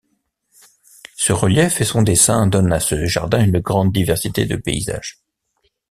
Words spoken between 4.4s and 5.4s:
de paysages.